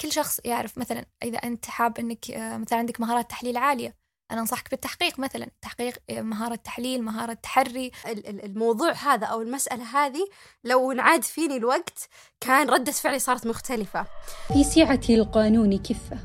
[0.00, 3.94] كل شخص يعرف مثلا إذا أنت حاب أنك آه، مثلا عندك مهارات تحليل عالية
[4.30, 5.46] أنا أنصحك بالتحقيق مثلا.
[5.62, 7.90] تحقيق آه، مهارة تحليل مهارة تحري.
[8.26, 10.28] الموضوع هذا أو المسألة هذه
[10.64, 12.08] لو انعاد فيني الوقت
[12.40, 14.06] كان ردة فعلي صارت مختلفة.
[14.52, 16.18] في سعة القانون كفة.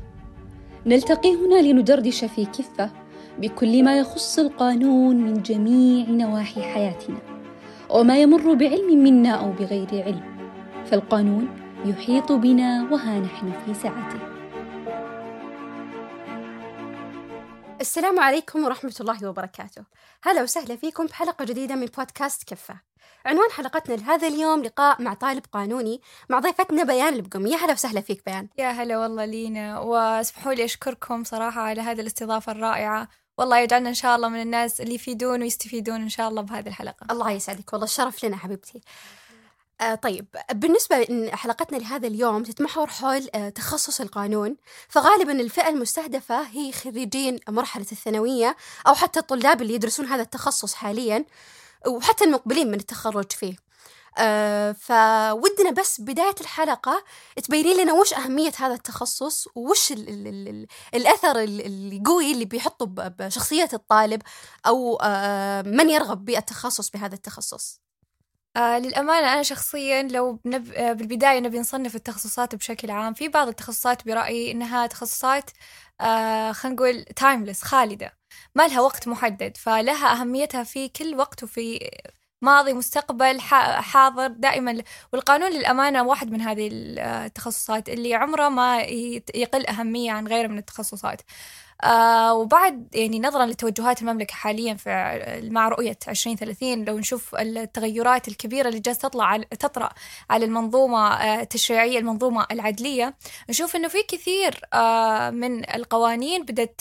[0.86, 2.90] نلتقي هنا لندردش في كفة
[3.38, 7.18] بكل ما يخص القانون من جميع نواحي حياتنا
[7.90, 10.36] وما يمر بعلم منا أو بغير علم.
[10.90, 14.20] فالقانون يحيط بنا وها نحن في سعته
[17.80, 19.84] السلام عليكم ورحمة الله وبركاته.
[20.22, 22.74] هلا وسهلا فيكم بحلقة جديدة من بودكاست كفة.
[23.26, 27.46] عنوان حلقتنا لهذا اليوم لقاء مع طالب قانوني مع ضيفتنا بيان البقم.
[27.46, 28.48] يا هلا وسهلا فيك بيان.
[28.58, 33.08] يا هلا والله لينا واسمحوا لي أشكركم صراحة على هذه الاستضافة الرائعة.
[33.38, 37.06] والله يجعلنا إن شاء الله من الناس اللي يفيدون ويستفيدون إن شاء الله بهذه الحلقة.
[37.10, 38.80] الله يسعدك والله الشرف لنا حبيبتي.
[39.80, 44.56] آه طيب بالنسبة حلقتنا لهذا اليوم تتمحور حول آه تخصص القانون
[44.88, 51.24] فغالبا الفئة المستهدفة هي خريجين مرحلة الثانوية أو حتى الطلاب اللي يدرسون هذا التخصص حاليا
[51.86, 53.56] وحتى المقبلين من التخرج فيه.
[54.18, 57.04] آه فودنا بس بداية الحلقة
[57.44, 63.68] تبيني لنا وش أهمية هذا التخصص وش ال ال ال الأثر القوي اللي بيحطه بشخصية
[63.72, 64.22] الطالب
[64.66, 64.98] أو
[65.66, 67.85] من يرغب بالتخصص بهذا التخصص.
[68.56, 70.72] آه للأمانة أنا شخصيا لو نب...
[70.72, 73.14] آه بالبداية نبي نصنف التخصصات بشكل عام.
[73.14, 75.50] في بعض التخصصات برأيي إنها تخصصات
[76.00, 78.18] آه خلينا نقول تايمليس خالدة.
[78.54, 81.90] ما لها وقت محدد فلها أهميتها في كل وقت وفي
[82.42, 84.82] ماضي مستقبل حاضر دائما.
[85.12, 88.80] والقانون للأمانة واحد من هذه التخصصات اللي عمره ما
[89.34, 91.22] يقل أهمية عن غيره من التخصصات.
[91.84, 94.90] آه وبعد يعني نظرا لتوجهات المملكة حاليا في
[95.52, 99.88] مع رؤية 2030 لو نشوف التغيرات الكبيرة اللي جالسة تطلع على تطرأ
[100.30, 103.14] على المنظومة آه التشريعية المنظومة العدلية
[103.50, 106.80] نشوف إنه في كثير آه من القوانين بدأت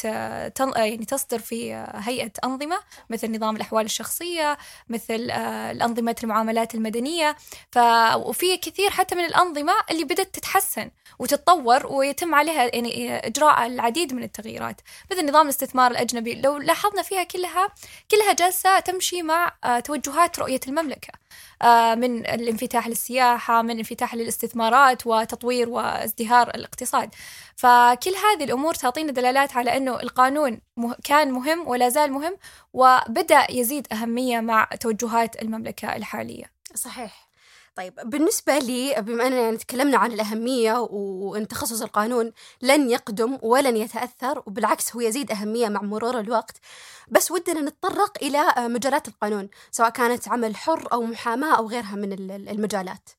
[0.75, 2.79] يعني تصدر في هيئة أنظمة
[3.09, 4.57] مثل نظام الأحوال الشخصية
[4.89, 5.31] مثل
[5.71, 7.35] الأنظمة المعاملات المدنية.
[7.71, 7.77] ف
[8.15, 14.23] وفي كثير حتى من الأنظمة اللي بدأت تتحسن وتتطور ويتم عليها يعني إجراء العديد من
[14.23, 14.81] التغييرات.
[15.11, 16.41] مثل نظام الاستثمار الأجنبي.
[16.41, 17.69] لو لاحظنا فيها كلها
[18.11, 21.13] كلها جالسة تمشي مع آه، توجهات رؤية المملكة
[21.61, 27.15] آه، من الانفتاح للسياحة من الانفتاح للاستثمارات وتطوير وازدهار الاقتصاد.
[27.55, 30.61] فكل هذه الأمور تعطينا دلالات على أنه القانون
[31.03, 32.37] كان مهم ولا زال مهم
[32.73, 36.45] وبدأ يزيد أهمية مع توجهات المملكة الحالية.
[36.75, 37.24] صحيح.
[37.75, 42.31] طيب بالنسبة لي بما أننا يعني تكلمنا عن الأهمية وأن تخصص القانون
[42.61, 46.57] لن يقدم ولن يتأثر وبالعكس هو يزيد أهمية مع مرور الوقت
[47.07, 52.13] بس ودنا نتطرق إلى مجالات القانون سواء كانت عمل حر أو محاماة أو غيرها من
[52.49, 53.09] المجالات.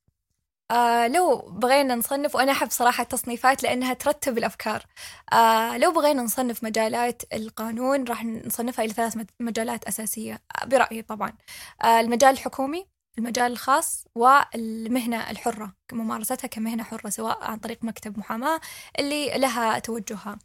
[0.70, 4.84] آه لو بغينا نصنف وأنا أحب صراحة التصنيفات لأنها ترتب الأفكار.
[5.32, 11.32] آه لو بغينا نصنف مجالات القانون راح نصنفها إلى ثلاث مجالات أساسية برأيي طبعا.
[11.84, 18.60] آه المجال الحكومي المجال الخاص والمهنة الحرة ممارستها كمهنة حرة سواء عن طريق مكتب محاماة
[18.98, 20.38] اللي لها توجهها.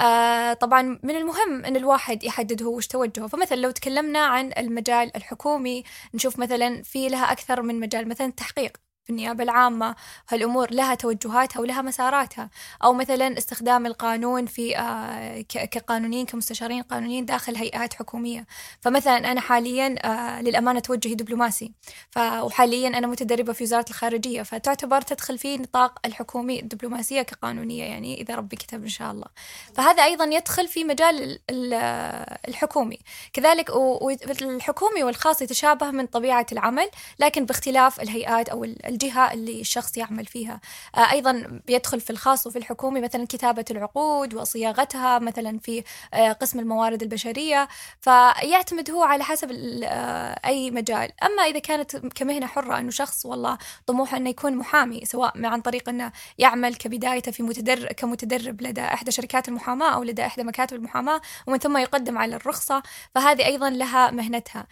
[0.00, 3.26] آه طبعا من المهم أن الواحد يحدد هو وش توجهه.
[3.26, 8.89] فمثلا لو تكلمنا عن المجال الحكومي نشوف مثلا في لها أكثر من مجال مثلا التحقيق.
[9.04, 9.96] في النيابة العامة
[10.28, 12.50] هالأمور لها توجهاتها ولها مساراتها.
[12.84, 18.46] أو مثلا استخدام القانون في آه، كقانونيين كمستشارين قانونيين داخل هيئات حكومية.
[18.80, 21.72] فمثلا أنا حاليا آه، للأمانة توجهي دبلوماسي.
[22.16, 24.42] وحاليا أنا متدربة في وزارة الخارجية.
[24.42, 29.26] فتعتبر تدخل في نطاق الحكومي الدبلوماسية كقانونية يعني إذا ربي كتب إن شاء الله.
[29.74, 31.38] فهذا أيضا يدخل في مجال
[32.48, 32.98] الحكومي.
[33.32, 33.70] كذلك
[34.42, 40.60] الحكومي والخاص يتشابه من طبيعة العمل لكن باختلاف الهيئات أو الجهة اللي الشخص يعمل فيها.
[40.96, 45.84] آه، أيضا بيدخل في الخاص وفي الحكومي مثلا كتابة العقود وصياغتها مثلا في
[46.14, 47.68] آه، قسم الموارد البشرية.
[48.00, 49.50] فيعتمد هو على حسب
[49.84, 51.12] آه، أي مجال.
[51.22, 55.88] أما إذا كانت كمهنة حرة أنه شخص والله طموحه أنه يكون محامي سواء عن طريق
[55.88, 61.20] أنه يعمل كبدايته في متدرب كمتدرب لدى إحدى شركات المحاماة أو لدى إحدى مكاتب المحاماة
[61.46, 62.82] ومن ثم يقدم على الرخصة.
[63.14, 64.66] فهذه أيضا لها مهنتها.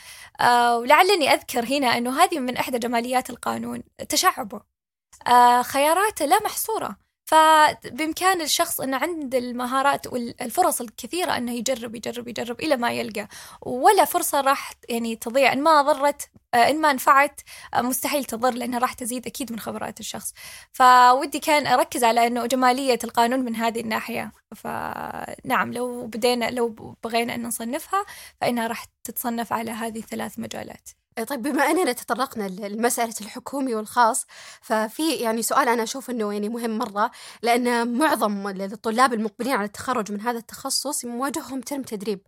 [0.78, 3.82] ولعلني أذكر هنا أنه هذه من إحدى جماليات القانون.
[4.08, 4.60] تشعبه.
[5.26, 6.96] آه خياراته لا محصورة.
[7.28, 13.28] فبإمكان الشخص أنه عند المهارات والفرص الكثيرة أنه يجرب يجرب يجرب إلى ما يلقى.
[13.62, 15.52] ولا فرصة راح يعني تضيع.
[15.52, 17.40] إن ما ضرت آه، إن ما نفعت
[17.74, 20.34] آه، مستحيل تضر لأنها راح تزيد أكيد من خبرات الشخص.
[20.72, 24.32] فودي كان أركز على أنه جمالية القانون من هذه الناحية.
[24.56, 28.04] فنعم لو بدينا لو بغينا أن نصنفها
[28.40, 30.90] فإنها راح تتصنف على هذه الثلاث مجالات.
[31.24, 34.26] طيب بما أننا تطرقنا لمسألة الحكومي والخاص
[34.62, 37.10] ففي يعني سؤال أنا أشوف إنه يعني مهم مرة
[37.42, 42.20] لأن معظم الطلاب المقبلين على التخرج من هذا التخصص مواجههم ترم تدريب.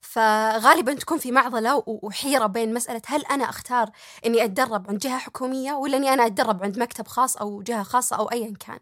[0.00, 3.90] فغالبا تكون في معضلة وحيرة بين مسألة هل أنا أختار
[4.26, 8.16] إني أتدرب عند جهة حكومية ولا إني أنا أتدرب عند مكتب خاص أو جهة خاصة
[8.16, 8.78] أو ايا كان.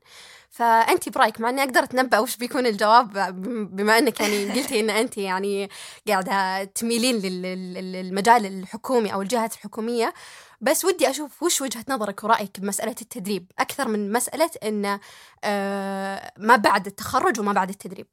[0.51, 3.13] فأنت برأيك مع إني أقدر أتنبأ وش بيكون الجواب
[3.77, 5.71] بما إنك يعني قلتي إن أنت يعني
[6.09, 10.15] قاعدة تميلين للمجال الحكومي أو الجهات الحكومية
[10.61, 14.99] بس ودي أشوف وش وجهة نظرك ورأيك بمسألة التدريب؟ أكثر من مسألة إن
[15.45, 18.07] آه، ما بعد التخرج وما بعد التدريب.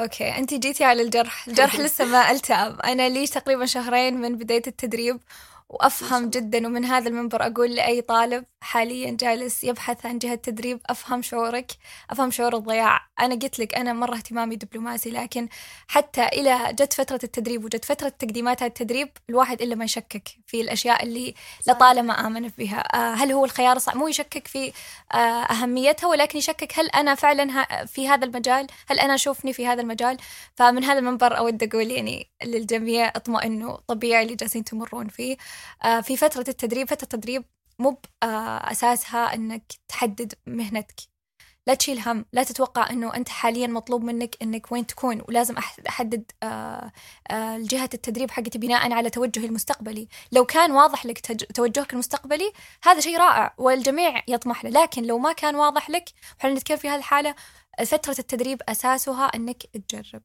[0.00, 1.48] أوكي انت جيتي على الجرح.
[1.48, 2.76] الجرح لسه ما ألتئم.
[2.84, 5.20] أنا لي تقريبا شهرين من بداية التدريب.
[5.70, 11.22] وأفهم جدا ومن هذا المنبر أقول لأي طالب حاليا جالس يبحث عن جهة تدريب أفهم
[11.22, 11.72] شعورك
[12.10, 13.00] أفهم شعور الضياع.
[13.20, 15.48] أنا قلت لك أنا مرة اهتمامي دبلوماسي لكن
[15.88, 21.02] حتى إلى جت فترة التدريب وجت فترة تقديمات التدريب الواحد إلا ما يشكك في الأشياء
[21.02, 21.34] اللي
[21.68, 22.80] لطالما آمن بها.
[22.80, 24.72] آه، هل هو الخيار الصح مو يشكك في
[25.14, 29.82] آه، أهميتها ولكن يشكك هل أنا فعلا في هذا المجال؟ هل أنا أشوفني في هذا
[29.82, 30.16] المجال؟
[30.54, 35.36] فمن هذا المنبر أود أقول يعني للجميع اطمئنوا طبيعي اللي جالسين تمرون فيه.
[36.02, 37.44] في فترة التدريب فترة التدريب
[37.80, 38.26] مو آه،
[38.72, 40.94] أساسها أنك تحدد مهنتك.
[41.66, 45.56] لا تشيل هم لا تتوقع أنه أنت حاليا مطلوب منك أنك وين تكون ولازم
[45.88, 46.92] أحدد آه،
[47.58, 50.08] جهة التدريب حقتي بناء على توجهي المستقبلي.
[50.32, 51.20] لو كان واضح لك
[51.54, 52.52] توجهك المستقبلي
[52.84, 54.70] هذا شيء رائع والجميع يطمح له.
[54.70, 56.04] لكن لو ما كان واضح لك
[56.38, 57.34] وحنا نتكلم في هذه الحالة
[57.86, 60.22] فترة التدريب أساسها أنك تجرب.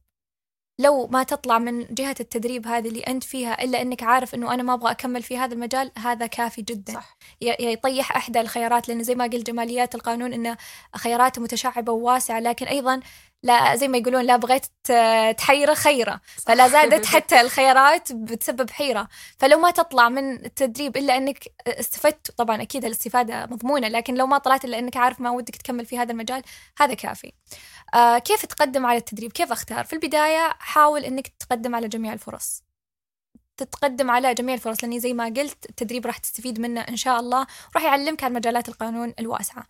[0.78, 4.62] لو ما تطلع من جهة التدريب هذه اللي أنت فيها إلا أنك عارف أنه أنا
[4.62, 7.16] ما أبغى أكمل في هذا المجال هذا كافي جدا صح.
[7.40, 10.56] يطيح إحدى الخيارات لأن زي ما قلت جماليات القانون أنه
[10.96, 13.00] خياراته متشعبة وواسعة لكن أيضا
[13.46, 14.66] لا زي ما يقولون لا بغيت
[15.38, 19.08] تحيره خيره فلا زادت حتى الخيارات بتسبب حيرة.
[19.38, 24.38] فلو ما تطلع من التدريب إلا إنك استفدت طبعا أكيد الاستفادة مضمونة لكن لو ما
[24.38, 26.42] طلعت إلا إنك عارف ما ودك تكمل في هذا المجال
[26.78, 27.32] هذا كافي.
[27.94, 32.65] آه كيف تقدم على التدريب؟ كيف أختار؟ في البداية حاول إنك تقدم على جميع الفرص.
[33.56, 37.46] تتقدم على جميع الفرص لأني زي ما قلت التدريب راح تستفيد منه إن شاء الله
[37.74, 39.66] راح يعلمك عن مجالات القانون الواسعة.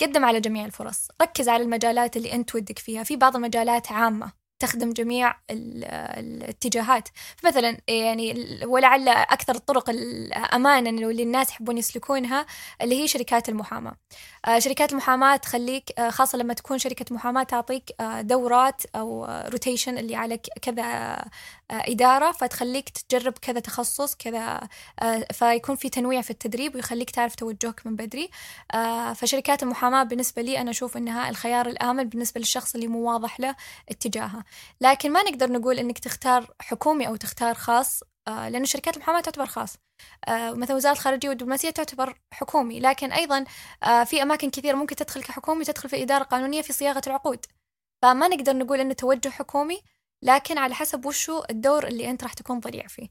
[0.00, 1.08] قدم على جميع الفرص.
[1.22, 3.02] ركز على المجالات اللي أنت ودك فيها.
[3.02, 7.08] في بعض المجالات عامة تخدم جميع الاتجاهات.
[7.36, 12.46] فمثلا يعني ولعل أكثر الطرق الأمانا اللي الناس يحبون يسلكونها
[12.82, 13.96] اللي هي شركات المحاماة.
[14.44, 19.98] آه، شركات المحاماة تخليك آه، خاصة لما تكون شركة محاماة تعطيك آه، دورات أو روتيشن
[19.98, 21.16] اللي على كذا
[21.70, 24.60] إدارة فتخليك تجرب كذا تخصص كذا
[25.32, 28.30] فيكون في تنويع في التدريب ويخليك تعرف توجهك من بدري.
[29.14, 33.56] فشركات المحاماة بالنسبة لي أنا أشوف أنها الخيار الآمن بالنسبة للشخص اللي مو واضح له
[33.88, 34.44] اتجاهه
[34.80, 39.46] لكن ما نقدر نقول إنك تختار حكومي أو تختار خاص آه، لأن شركات المحاماة تعتبر
[39.46, 39.76] خاص.
[40.28, 42.80] آه، مثلا وزارة الخارجية والدبلوماسية تعتبر حكومي.
[42.80, 43.44] لكن أيضا
[43.82, 47.46] آه، في أماكن كثيرة ممكن تدخل كحكومي تدخل في إدارة قانونية في صياغة العقود.
[48.02, 49.82] فما نقدر نقول أنه توجه حكومي
[50.22, 53.08] لكن على حسب وشو الدور اللي أنت راح تكون ضليع فيه.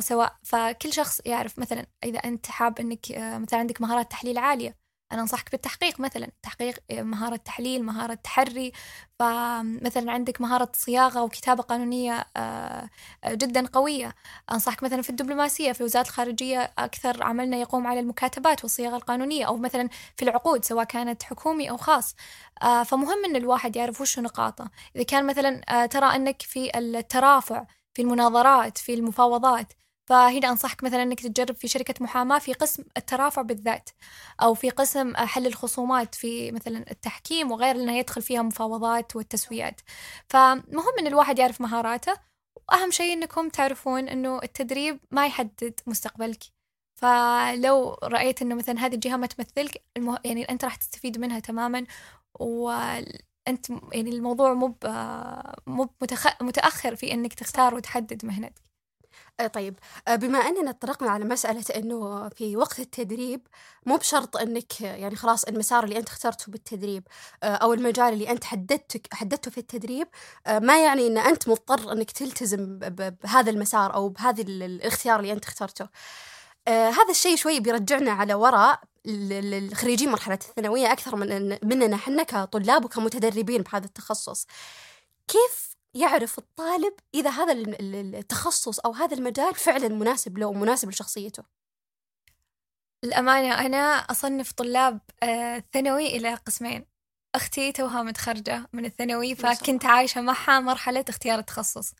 [0.00, 4.76] سواء فكل شخص يعرف مثلا إذا أنت حاب أنك مثلا عندك مهارات تحليل عالية
[5.12, 8.72] أنا أنصحك بالتحقيق مثلا تحقيق مهارة تحليل مهارة تحري.
[9.18, 12.88] فمثلا عندك مهارة صياغة وكتابة قانونية آه،
[13.26, 14.14] جدا قوية.
[14.52, 19.56] أنصحك مثلا في الدبلوماسية في وزارة الخارجية أكثر عملنا يقوم على المكاتبات والصياغة القانونية أو
[19.56, 22.14] مثلا في العقود سواء كانت حكومي أو خاص.
[22.62, 24.70] آه، فمهم أن الواحد يعرف وش نقاطه.
[24.96, 27.64] إذا كان مثلا آه، ترى أنك في الترافع
[27.94, 29.72] في المناظرات في المفاوضات
[30.10, 33.90] فهنا أنصحك مثلا أنك تجرب في شركة محاماة في قسم الترافع بالذات
[34.42, 39.80] أو في قسم حل الخصومات في مثلا التحكيم وغير أنه يدخل فيها مفاوضات والتسويات
[40.28, 42.14] فمهم أن الواحد يعرف مهاراته
[42.68, 46.44] وأهم شيء أنكم تعرفون أنه التدريب ما يحدد مستقبلك
[47.00, 50.18] فلو رأيت أنه مثلا هذه الجهة ما تمثلك المه...
[50.24, 51.86] يعني أنت راح تستفيد منها تماما
[52.40, 54.76] وأنت يعني الموضوع مو
[55.66, 55.88] مو.
[56.42, 58.69] متأخر في أنك تختار وتحدد مهنتك
[59.46, 59.78] طيب.
[60.08, 63.46] آه، بما أننا اتطرقنا على مسألة أنه في وقت التدريب
[63.86, 67.02] مو بشرط أنك يعني خلاص المسار اللي أنت اخترته بالتدريب
[67.42, 70.08] آه، أو المجال اللي أنت حددته حددته في التدريب
[70.48, 75.88] ما يعني أن أنت مضطر أنك تلتزم بهذا المسار أو بهذا الاختيار اللي أنت اخترته.
[76.68, 83.62] هذا الشيء شوي بيرجعنا على وراء الخريجين مرحلة الثانوية أكثر من مننا حنا كطلاب وكمتدربين
[83.62, 84.46] بهذا التخصص.
[85.28, 91.42] كيف يعرف الطالب إذا هذا التخصص أو هذا المجال فعلا مناسب له ومناسب لشخصيته.
[93.04, 96.86] الأمانة أنا أصنف طلاب آه، ثانوي إلى قسمين.
[97.34, 101.94] أختي توها متخرجة من الثانوي فكنت عايشة معها مرحلة اختيار التخصص.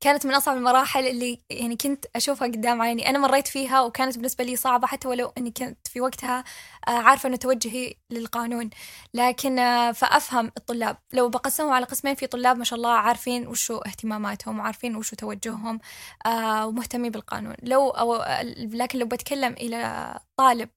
[0.00, 3.08] كانت من أصعب المراحل اللي يعني كنت أشوفها قدام عيني.
[3.08, 6.44] أنا مريت فيها وكانت بالنسبة لي صعبة حتى ولو أني كنت في وقتها
[6.88, 8.70] آه، عارفة أنه توجهي للقانون.
[9.14, 10.96] لكن آه، فأفهم الطلاب.
[11.12, 15.80] لو بقسمهم على قسمين في طلاب ما شاء الله عارفين وشو اهتماماتهم وعارفين وشو توجههم
[16.26, 17.54] آه، ومهتمين بالقانون.
[17.62, 18.14] لو أو
[18.56, 20.68] لكن لو بتكلم إلى طالب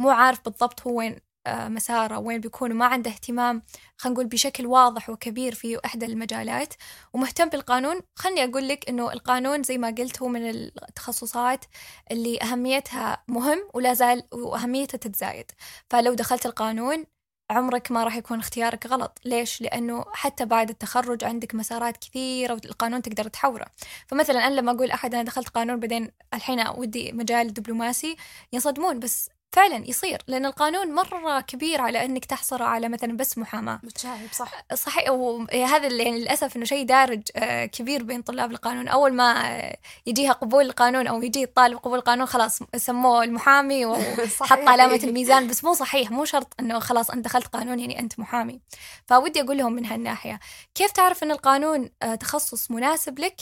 [0.00, 3.62] مو عارف بالضبط هو وين مساره وين بيكون وما عنده اهتمام
[3.96, 6.74] خلينا نقول بشكل واضح وكبير في إحدى المجالات
[7.12, 8.00] ومهتم بالقانون.
[8.16, 11.64] خلني أقول لك إنه القانون زي ما قلت هو من التخصصات
[12.10, 15.50] اللي أهميتها مهم ولا زال وأهميتها تتزايد.
[15.90, 17.04] فلو دخلت القانون
[17.50, 19.18] عمرك ما راح يكون اختيارك غلط.
[19.24, 23.66] ليش؟ لأنه حتى بعد التخرج عندك مسارات كثيرة والقانون تقدر تحوره.
[24.06, 28.16] فمثلا أنا لما أقول أحد أنا دخلت قانون بعدين الحين ودي مجال دبلوماسي
[28.52, 29.00] ينصدمون.
[29.00, 33.80] بس فعلا يصير لأن القانون مرة كبير على إنك تحصل على مثلا بس محاماة.
[33.82, 34.64] متشعب صح.
[34.74, 38.88] صحيح وهذا اللي يعني للأسف إنه شيء دارج آه، كبير بين طلاب القانون.
[38.88, 39.62] أول ما
[40.06, 45.48] يجيها قبول القانون أو يجي الطالب قبول القانون خلاص سموه المحامي وحط علامة الميزان.
[45.48, 48.60] بس مو صحيح مو شرط إنه خلاص أنت دخلت قانون يعني أنت محامي.
[49.06, 50.40] فودي أقول لهم من هالناحية.
[50.74, 53.40] كيف تعرف إن القانون آه، تخصص مناسب لك؟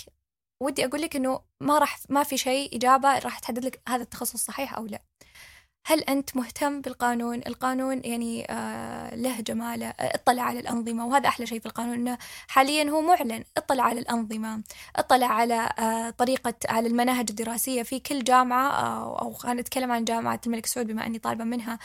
[0.62, 4.44] ودي أقول لك إنه ما راح ما في شيء إجابة راح تحدد لك هذا التخصص
[4.44, 5.02] صحيح أو لا.
[5.86, 11.60] هل أنت مهتم بالقانون؟ القانون يعني آه له جماله، اطلع على الأنظمة وهذا أحلى شيء
[11.60, 14.62] في القانون أنه حاليا هو معلن، اطلع على الأنظمة،
[14.96, 20.04] اطلع على آه طريقة على المناهج الدراسية في كل جامعة آه أو خلينا نتكلم عن
[20.04, 21.78] جامعة الملك سعود بما أني طالبة منها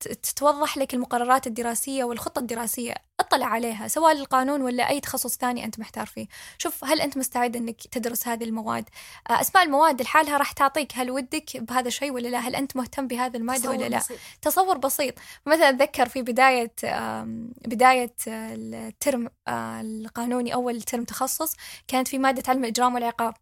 [0.00, 5.78] تتوضح لك المقررات الدراسية والخطة الدراسية اطلع عليها سواء للقانون ولا أي تخصص ثاني أنت
[5.78, 6.26] محتار فيه.
[6.58, 8.88] شوف هل أنت مستعد أنك تدرس هذه المواد؟
[9.30, 13.06] آه، أسماء المواد لحالها راح تعطيك هل ودك بهذا الشيء ولا لا هل أنت مهتم
[13.06, 14.18] بهذا المادة ولا لا؟ بسيط.
[14.42, 15.14] تصور بسيط.
[15.46, 16.72] مثلا أتذكر في بداية
[17.66, 21.54] بداية الترم آه، القانوني أول ترم تخصص
[21.88, 23.34] كانت في مادة علم الإجرام والعقاب.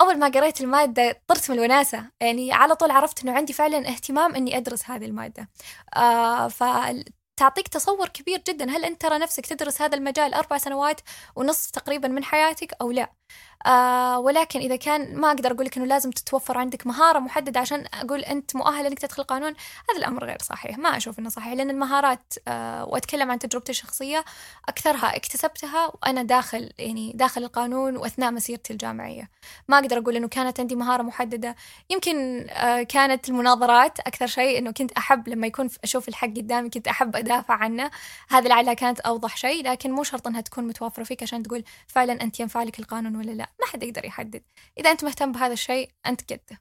[0.00, 2.10] أول ما قريت المادة طرت من الوناسة.
[2.20, 5.48] يعني على طول عرفت أنه عندي فعلا اهتمام أني أدرس هذه المادة.
[5.96, 8.70] آه فتعطيك تصور كبير جدا.
[8.70, 11.00] هل أنت ترى نفسك تدرس هذا المجال أربع سنوات
[11.36, 13.17] ونصف تقريبا من حياتك أو لا؟
[13.66, 17.84] آه ولكن إذا كان ما أقدر أقول لك إنه لازم تتوفر عندك مهارة محددة عشان
[17.94, 19.54] أقول أنت مؤهل إنك تدخل القانون
[19.90, 20.78] هذا الأمر غير صحيح.
[20.78, 24.24] ما أشوف إنه صحيح لأن المهارات آه وأتكلم عن تجربتي الشخصية
[24.68, 29.30] أكثرها اكتسبتها وأنا داخل يعني داخل القانون وأثناء مسيرتي الجامعية.
[29.68, 31.56] ما أقدر أقول إنه كانت عندي مهارة محددة.
[31.90, 36.88] يمكن آه كانت المناظرات أكثر شيء إنه كنت أحب لما يكون أشوف الحق قدامي كنت
[36.88, 37.90] أحب أدافع عنه.
[38.28, 42.22] هذه لعلها كانت أوضح شيء لكن مو شرط إنها تكون متوفرة فيك عشان تقول فعلا
[42.22, 44.42] أنت ينفع لك القانون ولا لا؟ ما حد يقدر يحدد.
[44.78, 46.60] إذا أنت مهتم بهذا الشيء أنت قده.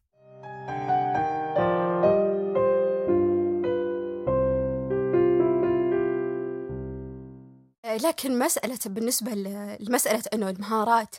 [8.04, 9.32] لكن مسألة بالنسبة
[9.80, 11.16] لمسألة أنه المهارات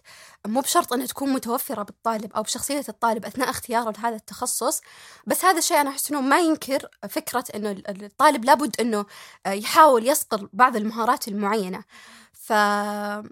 [0.47, 4.80] مو بشرط أنها تكون متوفرة بالطالب أو بشخصية الطالب أثناء اختياره لهذا التخصص
[5.26, 9.07] بس هذا الشيء أنا أحس أنه ما ينكر فكرة أنه الطالب لابد أنه
[9.47, 11.85] يحاول يصقل بعض المهارات المعينة.
[12.33, 13.25] ف آه،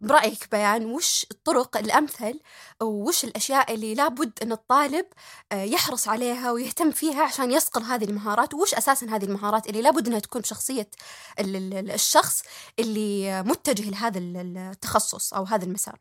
[0.00, 2.40] برأيك بيان وش الطرق الأمثل
[2.82, 5.06] وش الأشياء اللي لابد أن الطالب
[5.52, 10.06] آه، يحرص عليها ويهتم فيها عشان يصقل هذه المهارات؟ وش أساسا هذه المهارات اللي لابد
[10.06, 10.90] أنها تكون بشخصية
[11.40, 12.42] الشخص
[12.78, 15.98] اللي متجه لهذا التخصص أو هذا المسار؟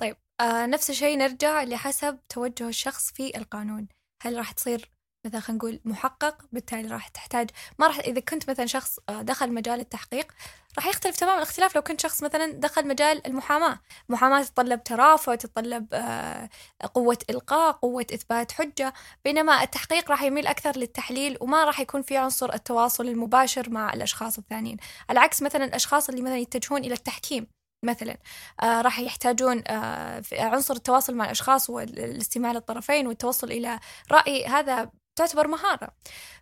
[0.00, 3.88] طيب آه نفس الشيء نرجع لحسب توجه الشخص في القانون.
[4.22, 4.90] هل راح تصير
[5.26, 9.52] مثلا خلينا نقول محقق بالتالي راح تحتاج ما راح إذا كنت مثلا شخص آه، دخل
[9.52, 10.32] مجال التحقيق
[10.76, 13.80] راح يختلف تماما الاختلاف لو كنت شخص مثلا دخل مجال المحاماة.
[14.08, 16.48] المحاماه تتطلب ترافع تتطلب آه،
[16.94, 18.92] قوة إلقاء قوة إثبات حجة
[19.24, 24.38] بينما التحقيق راح يميل أكثر للتحليل وما راح يكون في عنصر التواصل المباشر مع الأشخاص
[24.38, 24.76] الثانيين.
[25.08, 27.46] على عكس مثلا الأشخاص اللي مثلا يتجهون إلى التحكيم
[27.84, 28.16] مثلا
[28.62, 33.80] آه راح يحتاجون آه عنصر التواصل مع الأشخاص والاستماع للطرفين والتوصل إلى
[34.12, 34.46] رأي.
[34.46, 34.90] هذا
[35.26, 35.88] تعتبر مهارة.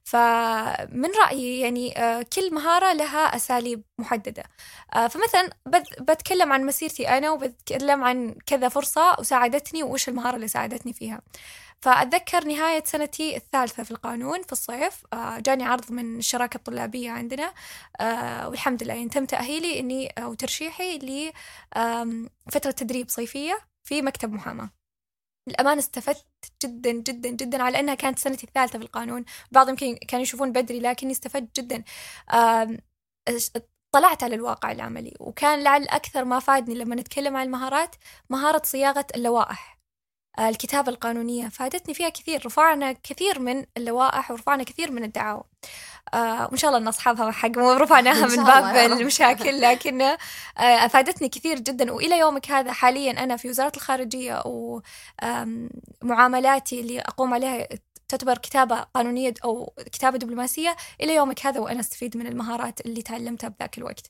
[0.05, 4.43] فمن رأيي يعني آه، كل مهارة لها أساليب محددة.
[4.95, 5.51] آه، فمثلا
[6.01, 11.21] بتكلم عن مسيرتي أنا وبتكلم عن كذا فرصة وساعدتني وإيش المهارة اللي ساعدتني فيها.
[11.83, 15.03] فأتذكر نهاية سنتي الثالثة في القانون في الصيف.
[15.13, 17.53] آه، جاني عرض من الشراكة الطلابية عندنا.
[18.47, 24.80] والحمد لله يعني تم تأهيلي إني أو ترشيحي لفترة تدريب صيفية في مكتب محاماة.
[25.47, 26.27] للأمانة استفدت
[26.65, 29.25] جدا جدا جدا على أنها كانت سنتي الثالثة في القانون.
[29.53, 31.85] بعض يمكن كانوا يشوفون بدري لكني استفدت جدا.
[33.93, 35.15] طلعت على الواقع العملي.
[35.21, 37.97] وكان لعل أكثر ما فادني لما نتكلم عن المهارات
[38.31, 39.80] مهارة صياغة اللوائح.
[40.49, 45.43] الكتابة القانونية فادتني فيها كثير رفعنا كثير من اللوائح ورفعنا كثير من الدعاوى.
[46.15, 50.17] آه وإن شاء الله أن أصحابها حق رفعناها من باب المشاكل لكن آه
[50.59, 51.93] أفادتني كثير جدا.
[51.93, 54.43] وإلى يومك هذا حاليا أنا في وزارة الخارجية
[56.03, 57.69] ومعاملاتي اللي أقوم عليها
[58.11, 63.49] تعتبر كتابة قانونية أو كتابة دبلوماسية إلى يومك هذا وأنا أستفيد من المهارات اللي تعلمتها
[63.49, 64.07] بذاك الوقت.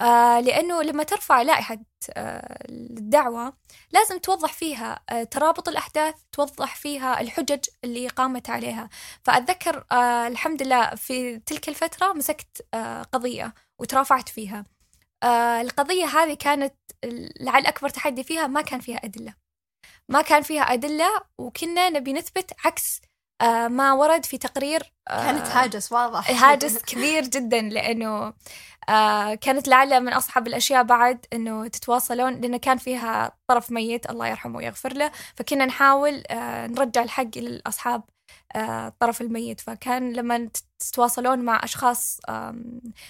[0.00, 1.78] آه لأنه لما ترفع لائحة
[2.10, 3.52] آه الدعوة
[3.92, 8.88] لازم توضح فيها آه ترابط الأحداث توضح فيها الحجج اللي قامت عليها.
[9.24, 14.64] فأتذكر آه الحمد لله في تلك الفترة مسكت آه قضية وترافعت فيها.
[15.22, 16.74] آه القضية هذه كانت
[17.40, 19.34] لعل أكبر تحدي فيها ما كان فيها أدلة.
[20.08, 23.00] ما كان فيها أدلة وكنا نبي نثبت عكس
[23.68, 26.44] ما ورد في تقرير آه، كانت هاجس واضح.
[26.44, 28.32] هاجس كبير جدا لأنه
[28.88, 34.26] آه، كانت لعل من أصعب الأشياء بعد أنه تتواصلون لأنه كان فيها طرف ميت الله
[34.28, 36.22] يرحمه ويغفر له فكنا نحاول
[36.70, 38.02] نرجع الحق للأصحاب.
[38.56, 39.60] الطرف الميت.
[39.60, 42.20] فكان لما تتواصلون مع أشخاص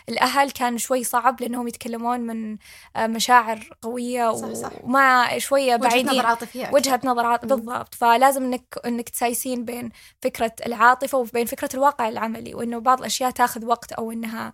[0.08, 2.56] الأهل كان شوي صعب لأنهم يتكلمون من
[2.98, 4.84] مشاعر قوية صح صح.
[4.84, 6.08] وما شوية بعيدين.
[6.08, 7.94] وجهة نظر عاطفية وجهة نظر عاطفية بالضبط.
[7.94, 9.90] فلازم إنك إنك تسايسين بين
[10.22, 14.52] فكرة العاطفة وبين فكرة الواقع العملي وإنه بعض الأشياء تاخذ وقت أو إنها.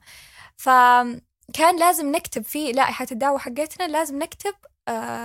[0.57, 4.55] فكان لازم نكتب في لائحة الدعوة حقتنا لازم نكتب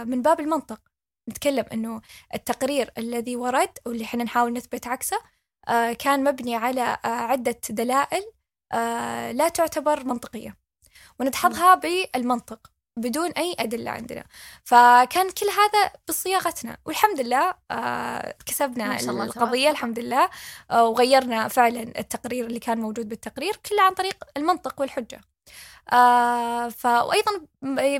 [0.09, 0.79] من باب المنطق.
[1.29, 2.01] نتكلم إنه
[2.35, 5.19] التقرير الذي ورد واللي إحنا نحاول نثبت عكسه
[5.67, 8.23] آه، كان مبني على آه، عدة دلائل
[8.71, 10.57] آه، لا تعتبر منطقية
[11.19, 14.23] وندحضها بالمنطق بدون أي أدلة عندنا.
[14.63, 17.53] فكان كل هذا بصياغتنا والحمد لله
[18.45, 20.29] كسبنا القضية الحمد لله
[20.71, 25.21] وغيرنا فعلا التقرير اللي كان موجود بالتقرير كله عن طريق المنطق والحجة.
[26.85, 27.47] وأيضا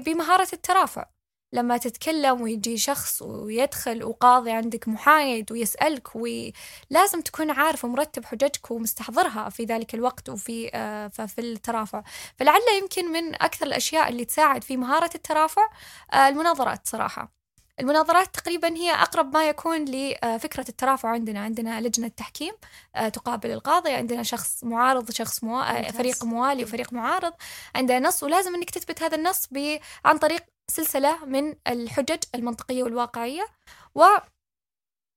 [0.06, 1.06] بمهارة الترافع.
[1.54, 9.50] لما تتكلم ويجي شخص ويدخل وقاضي عندك محايد ويسألك ولازم تكون عارف ومرتب حججك ومستحضرها
[9.50, 12.04] في ذلك الوقت وفي آه في الترافع.
[12.38, 15.70] فلعل يمكن من أكثر الأشياء اللي تساعد في مهارة الترافع
[16.14, 17.40] آه المناظرات صراحة.
[17.80, 21.40] المناظرات تقريبا هي أقرب ما يكون لفكرة الترافع عندنا.
[21.40, 22.54] عندنا لجنة تحكيم
[22.96, 25.60] آه، تقابل القاضي عندنا شخص معارض شخص مو...
[25.60, 27.34] آه، فريق موالي وفريق معارض.
[27.76, 29.78] عندنا نص ولازم أنك تثبت هذا النص ب...
[30.06, 33.48] عن طريق سلسلة من الحجج المنطقية والواقعية
[33.96, 34.04] و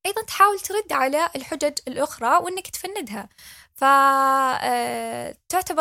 [0.05, 3.29] أيضا تحاول ترد على الحجج الأخرى وأنك تفندها.
[3.75, 3.87] فتعتبر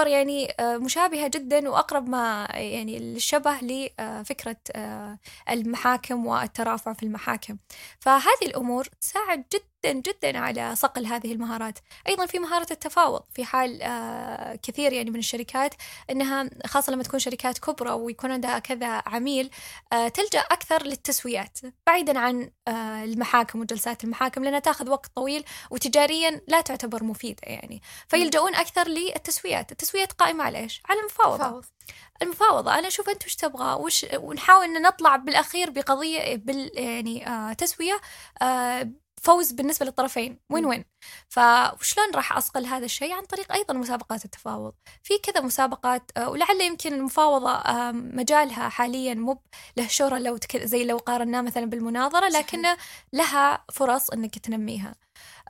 [0.06, 5.18] آه، يعني آه، مشابهة جدا وأقرب ما يعني الشبه لفكرة آه،
[5.50, 7.56] المحاكم والترافع في المحاكم.
[8.00, 11.79] فهذه الأمور تساعد جدا جدا جدا على صقل هذه المهارات.
[12.09, 15.75] أيضا في مهارة التفاوض في حال آه كثير يعني من الشركات
[16.11, 19.51] أنها خاصة لما تكون شركات كبرى ويكون عندها كذا عميل
[19.92, 21.59] آه تلجأ أكثر للتسويات.
[21.87, 27.83] بعيدا عن آه المحاكم وجلسات المحاكم لأنها تأخذ وقت طويل وتجاريا لا تعتبر مفيدة يعني.
[28.09, 29.73] فيلجؤون أكثر للتسويات.
[29.73, 31.62] التسويات قائمة على إيش؟ على المفاوضة.
[32.23, 32.79] المفاوضة.
[32.79, 38.01] أنا أشوف أنت وش تبغى؟ وش ونحاول أن نطلع بالأخير بقضية بال يعني آه تسوية
[38.42, 38.90] آه
[39.22, 40.38] فوز بالنسبة للطرفين.
[40.50, 40.85] وين وين؟
[41.28, 44.72] فشلون راح أصقل هذا الشيء؟ عن طريق أيضا مسابقات التفاوض.
[45.02, 49.42] في كذا مسابقات آه، ولعل يمكن المفاوضة مجالها حاليا مو
[49.76, 52.62] له شهرة لو زي لو قارناه مثلا بالمناظرة لكن
[53.12, 54.94] لها فرص أنك تنميها.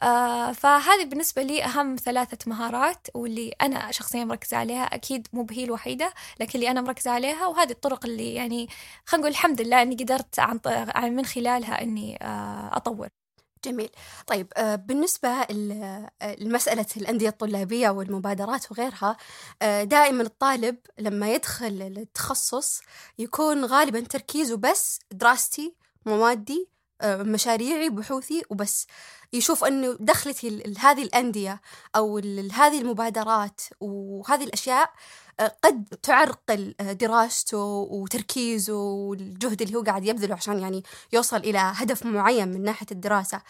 [0.03, 4.85] آه فهذه بالنسبة لي أهم ثلاثة مهارات واللي أنا شخصيا مركزة عليها.
[4.85, 8.69] أكيد مو بهي الوحيدة لكن اللي أنا مركزة عليها وهذه الطرق اللي يعني
[9.07, 13.22] خلينا نقول الحمد لله أني قدرت عن من خلالها أني آه أطور.
[13.65, 13.91] جميل.
[14.27, 19.17] طيب آه، بالنسبة آه، لمسألة الأندية الطلابية والمبادرات وغيرها
[19.63, 22.81] آه، دائما الطالب لما يدخل التخصص
[23.19, 25.75] يكون غالبا تركيزه بس دراستي
[26.07, 26.69] موادي
[27.05, 28.87] مشاريعي بحوثي وبس.
[29.33, 31.61] يشوف إنه دخلتي لهذه الأندية
[31.97, 32.19] أو
[32.53, 34.91] هذه المبادرات وهذه الأشياء
[35.65, 37.59] قد تعرقل دراسته
[37.91, 43.43] وتركيزه والجهد اللي هو قاعد يبذله عشان يعني يوصل إلى هدف معين من ناحية الدراسة.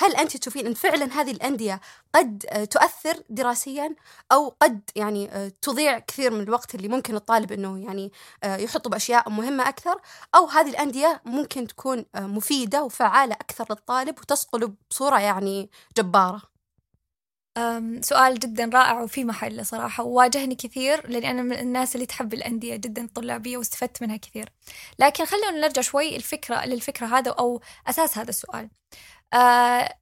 [0.00, 1.80] هل أنت تشوفين أن فعلا هذه الأندية
[2.14, 2.38] قد
[2.70, 3.94] تؤثر دراسيا
[4.32, 8.12] أو قد يعني تضيع كثير من الوقت اللي ممكن الطالب أنه يعني
[8.44, 10.00] يحطه بأشياء مهمة أكثر؟
[10.34, 16.42] أو هذه الأندية ممكن تكون مفيدة وفعالة أكثر للطالب وتصقله بصورة يعني جبارة.
[18.00, 22.76] سؤال جدا رائع وفي محل صراحة وواجهني كثير لأني أنا من الناس اللي تحب الأندية
[22.76, 24.52] جدا الطلابية واستفدت منها كثير.
[24.98, 28.70] لكن خلونا نرجع شوي الفكرة للفكرة هذا أو أساس هذا السؤال.
[29.34, 29.94] أه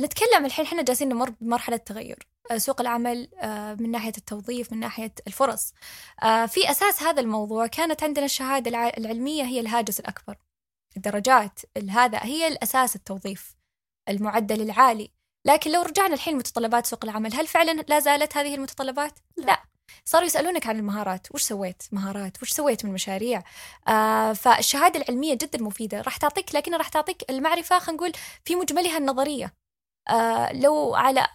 [0.00, 2.28] نتكلم الحين إحنا جالسين نمر بمرحلة تغير.
[2.50, 5.74] أه سوق العمل أه من ناحية التوظيف من ناحية الفرص.
[6.22, 10.36] أه في أساس هذا الموضوع كانت عندنا الشهادة العلمية هي الهاجس الأكبر.
[10.96, 13.59] الدرجات هذا هي الأساس التوظيف.
[14.08, 15.10] المعدل العالي.
[15.46, 19.62] لكن لو رجعنا الحين متطلبات سوق العمل هل فعلا لا زالت هذه المتطلبات؟ لا.
[20.04, 23.42] صاروا يسألونك عن المهارات وش سويت؟ مهارات وش سويت من مشاريع
[23.88, 26.00] آه فالشهادة العلمية جدا مفيدة.
[26.00, 28.12] راح تعطيك لكن راح تعطيك المعرفة خلينا نقول
[28.44, 29.54] في مجملها النظرية.
[30.10, 31.26] آه لو على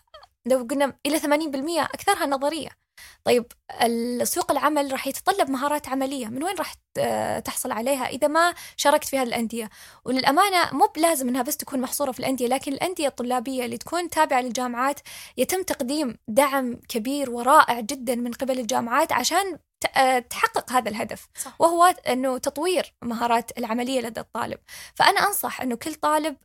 [0.45, 2.69] لو قلنا إلى 80% أكثرها نظرية.
[3.23, 3.45] طيب
[4.23, 6.73] سوق العمل راح يتطلب مهارات عملية من وين راح
[7.39, 9.69] تحصل عليها إذا ما شاركت في هذه الأندية
[10.05, 14.41] وللأمانة مو بلازم أنها بس تكون محصورة في الأندية لكن الأندية الطلابية اللي تكون تابعة
[14.41, 14.99] للجامعات
[15.37, 19.57] يتم تقديم دعم كبير ورائع جدا من قبل الجامعات عشان
[20.29, 21.61] تحقق هذا الهدف صح.
[21.61, 24.59] وهو أنه تطوير مهارات العملية لدى الطالب
[24.95, 26.37] فأنا أنصح أنه كل طالب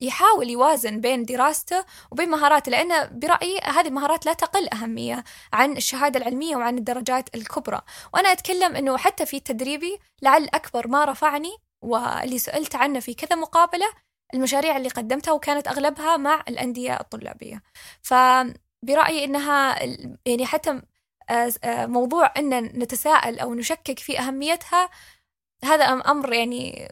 [0.00, 6.20] يحاول يوازن بين دراسته وبين مهاراته لأن برأيي هذه المهارات لا تقل أهمية عن الشهادة
[6.20, 7.80] العلمية وعن الدرجات الكبرى.
[8.14, 13.36] وأنا أتكلم أنه حتى في تدريبي لعل أكبر ما رفعني واللي سألت عنه في كذا
[13.36, 13.86] مقابلة
[14.34, 17.62] المشاريع اللي قدمتها وكانت أغلبها مع الأندية الطلابية.
[18.02, 19.78] فبرأيي أنها
[20.26, 20.82] يعني حتى
[21.66, 24.90] موضوع أن نتساءل أو نشكك في أهميتها
[25.64, 26.88] هذا أمر يعني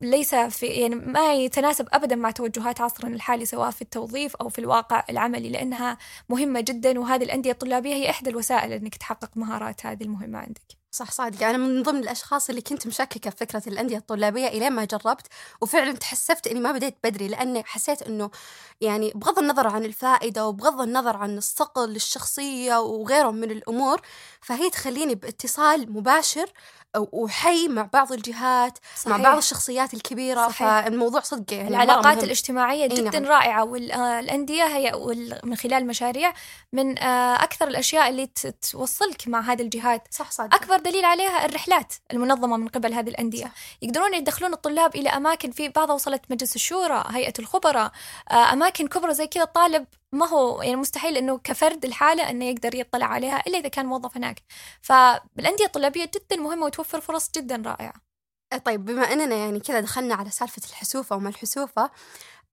[0.00, 4.58] ليس في يعني ما يتناسب ابدا مع توجهات عصرنا الحالي سواء في التوظيف أو في
[4.58, 10.02] الواقع العملي لأنها مهمة جدا وهذه الأندية الطلابية هي إحدى الوسائل إنك تحقق مهارات هذه
[10.02, 10.84] المهمة عندك.
[10.94, 14.84] صح صادق أنا من ضمن الأشخاص اللي كنت مشككة في فكرة الأندية الطلابية إلين ما
[14.84, 15.26] جربت
[15.60, 18.30] وفعلا تحسفت إني ما بديت بدري لأني حسيت إنه
[18.80, 24.00] يعني بغض النظر عن الفائدة وبغض النظر عن الصقل للشخصية وغيره من الأمور
[24.40, 26.46] فهي تخليني بإتصال مباشر
[26.96, 29.16] وحي مع بعض الجهات صحيح.
[29.16, 30.58] مع بعض الشخصيات الكبيرة صحيح.
[30.58, 33.32] فالموضوع صدق يعني العلاقات الاجتماعية جدا نعم.
[33.32, 34.92] رائعة والأندية هي
[35.44, 36.32] من خلال المشاريع
[36.72, 38.30] من آه، أكثر الأشياء اللي
[38.70, 43.44] توصلك مع هذه الجهات صح صح أكبر دليل عليها الرحلات المنظمة من قبل هذه الأندية
[43.44, 43.52] صح.
[43.82, 47.92] يقدرون يدخلون الطلاب إلى أماكن في بعضها وصلت مجلس الشورى هيئة الخبراء
[48.30, 52.74] آه، أماكن كبرى زي كذا الطالب ما هو يعني مستحيل إنه كفرد الحالة إنه يقدر
[52.74, 54.42] يطلع عليها إلا إذا كان موظف هناك.
[54.82, 57.94] فالانديه الطلابية جدا مهمة وتوفر فرص جدا رائعة.
[58.64, 61.90] طيب بما إننا يعني كذا دخلنا على سالفة الحسوفة وما الحسوفة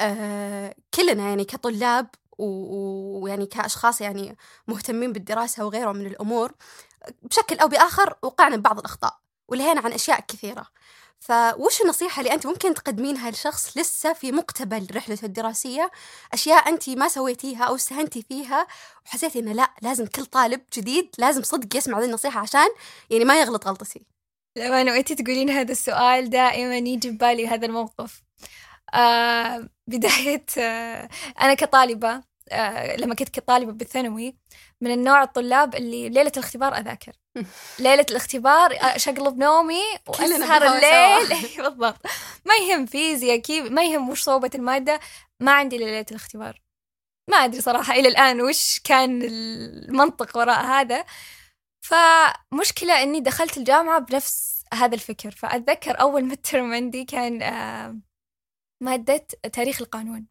[0.02, 6.52] آه كلنا يعني كطلاب ويعني كأشخاص يعني مهتمين بالدراسة وغيره من الأمور
[7.22, 10.66] بشكل أو بآخر وقعنا ببعض الأخطاء ولهينا عن أشياء كثيرة.
[11.22, 15.92] فوش النصيحة اللي أنت ممكن تقدمينها لشخص لسه في مقتبل رحلته الدراسية؟
[16.34, 18.68] أشياء أنت ما سويتيها أو استهنتي فيها
[19.06, 22.68] وحسيتي إنه لا لازم كل طالب جديد لازم صدق يسمع هذه النصيحة عشان
[23.10, 24.02] يعني ما يغلط غلطتي.
[24.58, 28.24] لما وأنت تقولين هذا السؤال دائما يجي ببالي هذا الموقف.
[28.94, 31.10] آه بداية آه
[31.42, 34.36] أنا كطالبة آه لما كنت كطالبة بالثانوي
[34.82, 37.14] من النوع الطلاب اللي ليلة الاختبار أذاكر.
[37.80, 41.40] ليلة الاختبار أشقلب نومي وأسهر الليل.
[41.64, 42.06] بالضبط.
[42.46, 45.00] ما يهم فيزياء كيف ما يهم وش صعوبة المادة.
[45.40, 46.62] ما عندي ليلة الاختبار.
[47.30, 51.06] ما أدري صراحة إلى الآن وش كان المنطق وراء هذا.
[51.86, 55.32] فمشكلة إني دخلت الجامعة بنفس هذا الفكر.
[55.32, 57.98] فأتذكر أول مترم عندي كان آه،
[58.84, 60.26] مادة تاريخ القانون.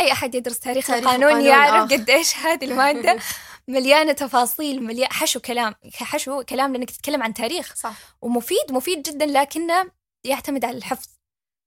[0.00, 3.18] أي أحد يدرس تاريخ, تاريخ القانون, القانون يعرف قديش هذه المادة.
[3.68, 7.74] مليانة تفاصيل مليانة حشو كلام حشو كلام لأنك تتكلم عن تاريخ.
[7.74, 7.94] صح.
[8.22, 9.90] ومفيد مفيد جدا لكنه
[10.24, 11.08] يعتمد على الحفظ.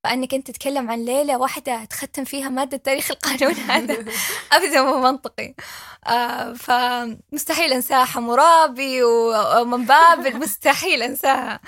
[0.03, 4.05] فأنك أنت تتكلم عن ليلة واحدة تختم فيها مادة تاريخ القانون هذا
[4.51, 5.55] ابدا مو منطقي.
[6.07, 11.59] آه فمستحيل أنساها حمورابي ومن بابل مستحيل أنساها.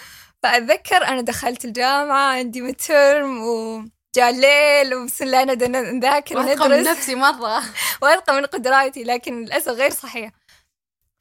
[0.43, 7.15] فأتذكر أنا دخلت الجامعة عندي مترم و جاء الليل وبسم الله نذاكر وندرس من نفسي
[7.15, 7.63] مرة.
[8.01, 10.31] وألقى من قدراتي لكن للأسف غير صحيح.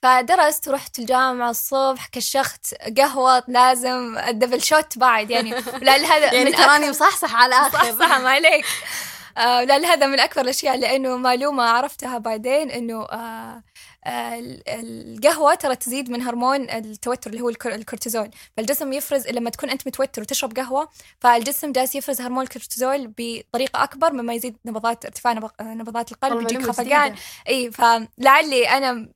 [0.02, 5.50] فدرست ورحت الجامعة الصبح كشخت قهوة لازم الدبل شوت بعد يعني.
[5.86, 7.98] لأن هذا يعني تراني مصحصح على الآخر.
[7.98, 8.64] صح ما عليك.
[9.38, 13.62] آه لأن هذا من أكثر الأشياء لأنه معلومة عرفتها بعدين إنه آه
[14.06, 18.30] القهوة ترى تزيد من هرمون التوتر اللي هو الكورتيزول.
[18.56, 20.88] فالجسم يفرز لما تكون أنت متوتر وتشرب قهوة
[21.20, 27.14] فالجسم جالس يفرز هرمون الكورتيزول بطريقة أكبر مما يزيد نبضات ارتفاع نبضات القلب يجيك خفقان.
[27.48, 29.08] إي فلعلي أنا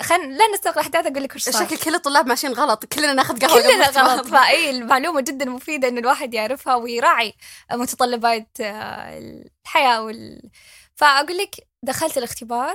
[0.00, 2.84] خل لا نستغل الاحداث أقول لك وش شكل كل الطلاب ماشيين غلط.
[2.84, 4.26] كلنا ناخذ قهوة كلنا غلط.
[4.26, 7.34] فإي المعلومة جدا مفيدة إن الواحد يعرفها ويراعي
[7.72, 9.18] متطلبات آه،
[9.66, 10.50] الحياة وال...
[10.94, 12.74] فأقول لك دخلت الاختبار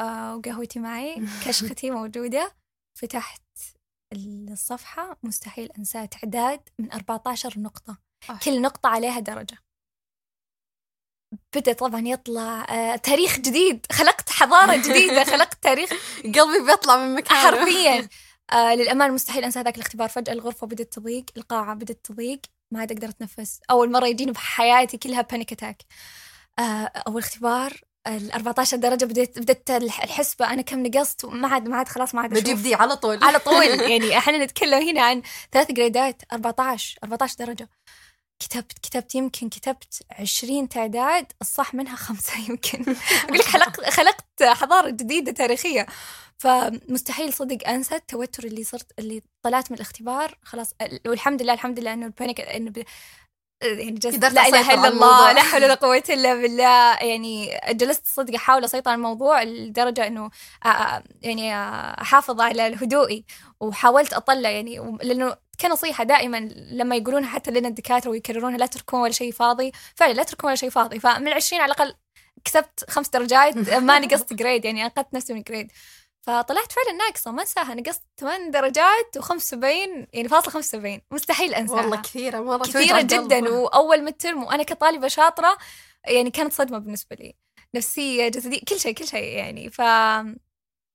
[0.00, 1.26] آه، وقهوتي معي.
[1.46, 2.56] كشختي موجودة
[2.98, 3.42] فتحت
[4.12, 5.18] الصفحة.
[5.22, 7.98] مستحيل أنساه تعداد من 14 نقطة.
[8.30, 8.38] أوه.
[8.38, 9.58] كل نقطة عليها درجة.
[11.56, 13.86] بدأ طبعا يطلع آه تاريخ جديد.
[13.92, 15.24] خلقت حضارة جديدة.
[15.34, 15.90] خلقت تاريخ.
[16.24, 17.40] قلبي بيطلع من مكانه.
[17.40, 18.08] حرفيا.
[18.52, 20.08] آه للأمان مستحيل أنسى هذاك الاختبار.
[20.08, 21.24] فجأة الغرفة بدأت تضيق.
[21.36, 22.40] القاعة بدأت تضيق.
[22.74, 23.60] ما عاد أقدر أتنفس.
[23.70, 25.82] أول مرة يجيني بحياتي كلها panic attack
[26.58, 26.62] آه،
[27.06, 30.52] أول اختبار ال 14 درجة بديت بدت الحسبة.
[30.52, 32.62] أنا كم نقصت؟ ما عاد ما عاد خلاص ما عاد بجيب.
[32.62, 33.24] دي على طول.
[33.24, 33.64] على طول.
[33.90, 37.68] يعني إحنا نتكلم هنا عن ثلاث grade ات 14 14 درجة.
[38.38, 42.96] كتبت كتبت يمكن كتبت 20 تعداد الصح منها خمسة يمكن.
[43.24, 45.86] أقول لك خلقت خلقت حضارة جديدة تاريخية.
[46.38, 50.38] فمستحيل صدق أنسى التوتر اللي صرت اللي طلعت من الاختبار.
[50.42, 50.74] خلاص
[51.06, 52.84] والحمد لله الحمد لله إنه ال panic إنه ب...
[53.62, 55.32] يعني جلست لا إله إلا الله.
[55.32, 56.94] لا حول ولا قوة إلا بالله.
[56.94, 60.30] يعني جلست صدق أحاول أسيطر على الموضوع لدرجة إنه
[60.64, 63.24] آه، آه، يعني آه، أحافظ على هدوئي
[63.60, 66.36] وحاولت أطلع يعني لأنه كنصيحه دائما
[66.70, 69.72] لما يقولونها حتى لنا الدكاترة ويكررونها لا تتركون ولا شيء فاضي.
[69.94, 71.00] فعلا لا تتركون ولا شيء فاضي.
[71.00, 71.94] فمن العشرين على الأقل
[72.44, 73.56] كسبت خمس درجات.
[73.72, 75.72] ما نقصت grade يعني أنقذت نفسي من grade
[76.28, 79.54] فطلعت فعلا ناقصة ما أنساها نقصت ثمان درجات و75
[80.12, 81.76] يعني فاصل 75 مستحيل أنساها.
[81.76, 83.52] والله كثيرة مرة كثيرة جدا القلب.
[83.52, 85.58] وأول midterm وأنا كطالبة شاطرة
[86.04, 87.36] يعني كانت صدمة بالنسبة لي.
[87.74, 89.70] نفسية جسدية كل شيء كل شيء يعني.
[89.70, 89.80] ف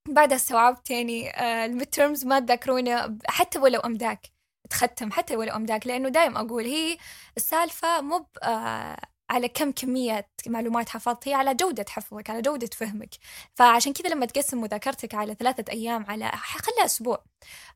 [0.08, 4.28] بعدها استوعبت يعني آه، ال midterms ما تذكرونه حتى ولو أمداك
[4.70, 6.98] تختم حتى ولو أمداك لأنه دايم أقول هي
[7.38, 8.98] السالفة مو آه،
[9.34, 13.10] على كم كمية معلومات حفظت هي على جودة حفظك على جودة فهمك.
[13.56, 17.24] فعشان كذا لما تقسم مذاكرتك على ثلاثة أيام على خليها أسبوع.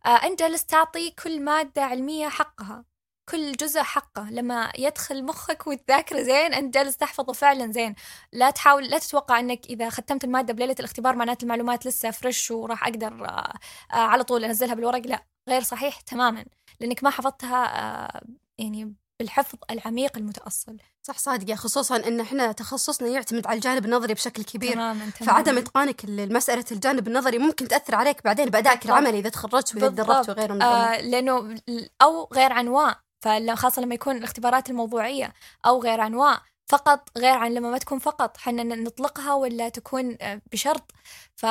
[0.06, 2.86] آه، أنت جالس تعطي كل مادة علمية حقها
[3.30, 4.30] كل جزء حقه.
[4.32, 7.96] لما يدخل مخك وتذاكره زين انت جالس تحفظه فعلا زين.
[8.34, 12.88] لا تحاول لا تتوقع إنك إذا ختمت المادة بليلة الاختبار معناته المعلومات لسه فريش وراح
[12.88, 13.54] أقدر آه،
[13.94, 15.08] آه، على طول أنزلها بالورق.
[15.08, 16.46] لا غير صحيح تماما.
[16.80, 18.22] لأنك ما حفظتها آه،
[18.58, 20.78] يعني بالحفظ العميق المتأصل.
[21.08, 25.58] صح صادقة خصوصا إن إحنا تخصصنا يعتمد على الجانب النظري بشكل كبير تماما تماما فعدم
[25.58, 28.98] إتقانك لمسألة الجانب النظري ممكن تأثر عليك بعدين بأدائك بالضبط.
[28.98, 29.92] العملي إذا تخرجت بالضبط.
[29.92, 30.62] تدربت وغيره من.
[30.62, 31.56] آه لأنه
[32.02, 35.34] أو غير عنواء فخاصه لما يكون الاختبارات الموضوعية
[35.66, 40.42] أو غير عنواء فقط غير عن لما ما تكون فقط حنا نطلقها ولا تكون آه،
[40.52, 40.92] بشرط
[41.36, 41.46] ف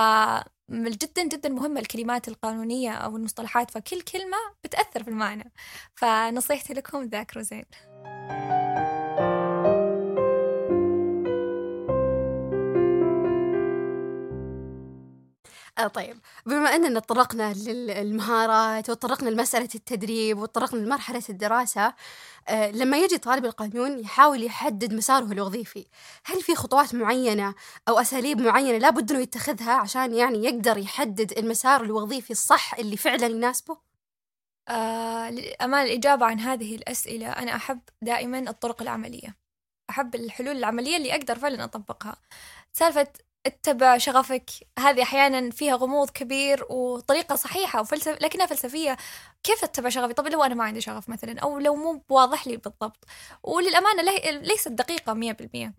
[0.73, 5.53] جدا جدا مهمة الكلمات القانونية أو المصطلحات فكل كلمة بتأثر في المعنى
[5.95, 7.65] فنصيحتي لكم ذاكروا زين
[15.95, 16.19] طيب.
[16.47, 21.95] بما أننا تطرقنا للمهارات وتطرقنا لمسألة التدريب وتطرقنا لمرحلة الدراسة
[22.49, 25.87] آه لما يجي طالب القانون يحاول يحدد مساره الوظيفي
[26.25, 27.55] هل في خطوات معينة
[27.89, 33.27] أو أساليب معينة لابد أنه يتخذها عشان يعني يقدر يحدد المسار الوظيفي الصح اللي فعلا
[33.27, 33.77] يناسبه؟
[34.69, 39.37] آه للأمانة الإجابة عن هذه الأسئلة أنا أحب دائما الطرق العملية.
[39.91, 42.17] أحب الحلول العملية اللي أقدر فعلا أطبقها.
[42.73, 43.09] سالفة
[43.47, 44.51] اتبع شغفك.
[44.79, 48.97] هذه أحيانا فيها غموض كبير وطريقة صحيحة وفلسف لكنها فلسفية.
[49.43, 52.57] كيف أتبع شغفي؟ طب لو أنا ما عندي شغف مثلا أو لو مو واضح لي
[52.57, 53.05] بالضبط.
[53.43, 55.75] وللأمانة لي- ليست دقيقة مية بالمية.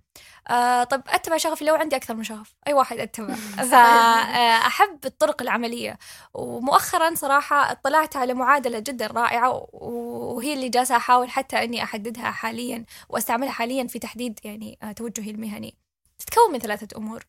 [0.49, 3.35] آه طب أتبع شغفي لو عندي أكثر من شغف؟ أي واحد أتبع.
[3.71, 5.97] فاحب الطرق العملية.
[6.33, 12.85] ومؤخرا صراحة اطلعت على معادلة جدا رائعة وهي اللي جالسة أحاول حتى أني أحددها حاليا
[13.09, 15.77] وأستعملها حاليا في تحديد يعني آه، توجهي المهني.
[16.19, 17.23] تتكون من ثلاثة أمور.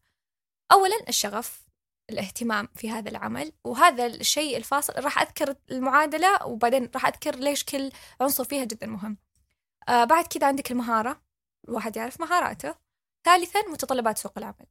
[0.72, 1.68] أولا الشغف
[2.10, 7.90] الاهتمام في هذا العمل وهذا الشيء الفاصل راح أذكر المعادلة وبعدين راح أذكر ليش كل
[8.20, 9.18] عنصر فيها جدا مهم.
[9.88, 11.22] آه بعد كذا عندك المهارة
[11.68, 12.74] الواحد يعرف مهاراته.
[13.24, 14.66] ثالثا متطلبات سوق العمل.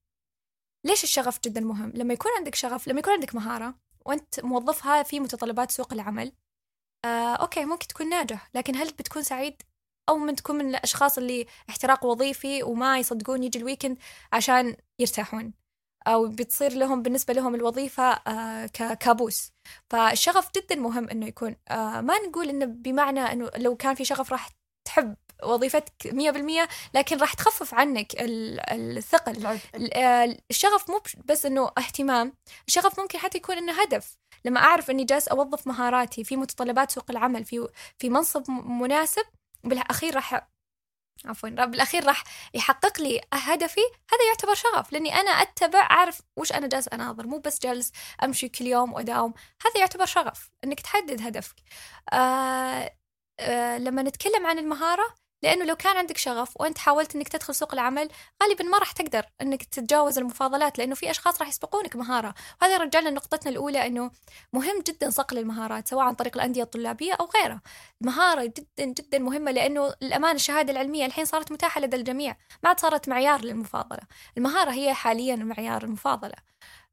[0.85, 5.19] ليش الشغف جدا مهم؟ لما يكون عندك شغف لما يكون عندك مهارة وأنت موظفها في
[5.19, 6.31] متطلبات سوق العمل
[7.05, 9.61] آه، okay ممكن تكون ناجح لكن هل بتكون سعيد؟
[10.09, 13.97] أو بتكون من الأشخاص اللي احتراق وظيفي وما يصدقون يجي ال weekend
[14.33, 15.53] عشان يرتاحون؟
[16.07, 19.51] أو بتصير لهم بالنسبة لهم الوظيفة آه ككابوس
[19.89, 24.31] فالشغف جدا مهم إنه يكون آه ما نقول إنه بمعنى إنه لو كان في شغف
[24.31, 24.49] راح
[24.85, 28.59] تحب وظيفتك 100% لكن راح تخفف عنك ال-
[28.97, 29.59] الثقل.
[30.49, 32.33] الشغف مو بس إنه اهتمام.
[32.67, 34.17] الشغف ممكن حتى يكون إنه هدف.
[34.45, 37.67] لما أعرف إني جالس أوظف مهاراتي في متطلبات سوق العمل في
[37.97, 39.23] في منصب مناسب
[39.63, 40.47] بالأخير راح
[41.25, 43.81] عفوا بالاخير راح يحقق لي هدفي.
[44.11, 47.27] هذا يعتبر شغف لأني أنا أتبع أعرف وش أنا جالس أناظر.
[47.27, 47.91] مو بس جالس
[48.23, 49.33] أمشي كل يوم وأداوم.
[49.65, 51.55] هذا يعتبر شغف إنك تحدد هدفك.
[52.13, 52.95] آه
[53.39, 57.73] آه لما نتكلم عن المهارة لأنه لو كان عندك شغف وأنت حاولت إنك تدخل سوق
[57.73, 58.09] العمل
[58.43, 62.33] غالبا ما راح تقدر إنك تتجاوز المفاضلات لأنه في أشخاص راح يسبقونك مهارة.
[62.61, 64.11] وهذا يرجعنا لنقطتنا الأولى إنه
[64.53, 67.61] مهم جدا صقل المهارات سواء عن طريق الأندية الطلابية أو غيرها.
[68.01, 72.79] مهارة جدا جدا مهمة لأنه الأمانة الشهادة العلمية الحين صارت متاحة لدى الجميع ما عاد
[72.79, 74.01] صارت معيار للمفاضلة.
[74.37, 76.35] المهارة هي حاليا معيار المفاضلة.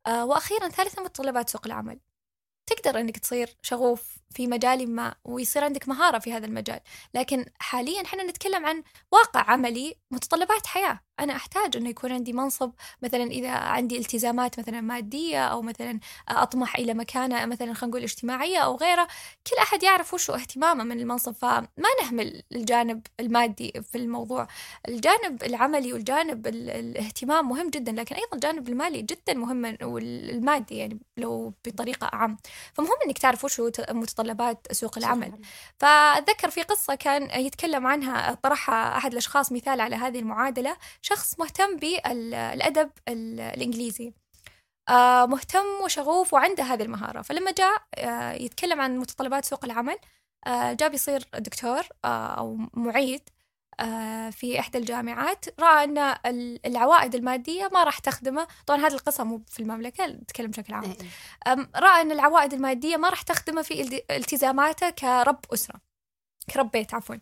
[0.07, 2.01] آه وأخيرا ثالثا متطلبات سوق العمل.
[2.67, 6.81] تقدر إنك تصير شغوف في مجال ما ويصير عندك مهارة في هذا المجال.
[7.15, 11.01] لكن حاليا إحنا نتكلم عن واقع عملي متطلبات حياة.
[11.21, 12.73] أنا أحتاج أنه يكون عندي منصب
[13.03, 18.59] مثلا إذا عندي التزامات مثلا مادية أو مثلا أطمح إلى مكانة مثلا خلينا نقول اجتماعية
[18.59, 19.09] أو غيره
[19.51, 21.69] كل أحد يعرف وش اهتمامه من المنصب فما
[22.03, 24.49] نهمل الجانب المادي في الموضوع.
[24.89, 31.53] الجانب العملي والجانب الاهتمام مهم جدا لكن أيضا الجانب المالي جدا مهم والمادي يعني لو
[31.67, 32.37] بطريقة أعم
[32.75, 35.33] فمهم أنك تعرف وش متطلبات سوق العمل.
[35.79, 40.77] فأتذكر في قصة كان يتكلم عنها طرحها أحد الأشخاص مثال على هذه المعادلة.
[41.05, 44.13] شخص مهتم بالأدب الإنجليزي.
[44.89, 47.23] آه مهتم وشغوف وعنده هذه المهارة.
[47.23, 49.97] فلما جاء آه يتكلم عن متطلبات سوق العمل
[50.47, 53.21] آه جاء بيصير دكتور أو معيد
[54.31, 55.61] في إحدى الجامعات.
[55.61, 58.47] رأى أن العوائد المادية ما راح تخدمه.
[58.67, 60.85] طبعا هذه القصة مو في المملكة نتكلم بشكل عام.
[60.85, 61.69] إيه.
[61.77, 65.94] رأى أن العوائد المادية ما راح تخدمه في التزاماته كرب أسرة.
[66.51, 67.17] كرب بيت عفوا.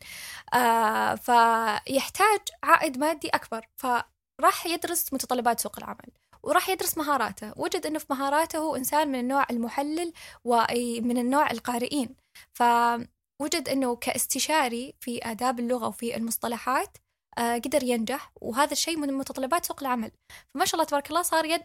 [0.55, 3.67] آه فيحتاج عائد مادي أكبر.
[3.77, 6.11] فراح يدرس متطلبات سوق العمل
[6.43, 7.53] وراح يدرس مهاراته.
[7.57, 10.13] وجد أنه في مهاراته هو إنسان من النوع المحلل
[10.45, 12.17] ومن النوع القارئين.
[12.55, 16.99] فوجد أنه كاستشاري في آداب اللغة وفي المصطلحات
[17.39, 18.33] آه قدر ينجح.
[18.41, 20.11] وهذا الشيء من متطلبات سوق العمل.
[20.55, 21.63] فما شاء الله تبارك الله صار يد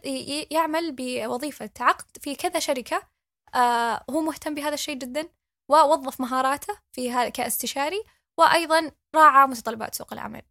[0.50, 3.02] يعمل بوظيفة عقد في كذا شركة.
[3.54, 5.28] آه هو مهتم بهذا الشيء جدا.
[5.68, 8.02] ووظف مهاراته في كاستشاري
[8.38, 10.42] وأيضا راعى متطلبات سوق العمل.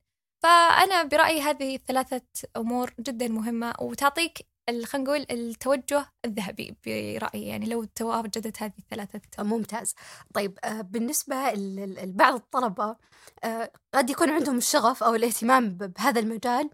[0.43, 2.21] فأنا برأيي هذه الثلاثة
[2.57, 9.21] أمور جدا مهمة وتعطيك خلينا نقول التوجه الذهبي برأيي يعني لو تواجدت هذه الثلاثة.
[9.43, 9.95] ممتاز.
[10.33, 12.95] طيب آه، بالنسبة لبعض الطلبة
[13.43, 16.69] آه، قد يكون عندهم الشغف أو الاهتمام بهذا المجال